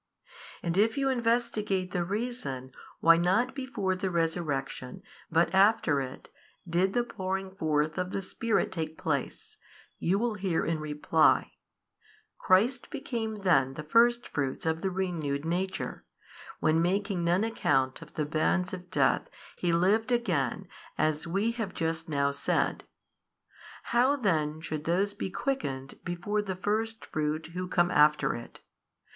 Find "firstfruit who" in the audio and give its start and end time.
26.55-27.67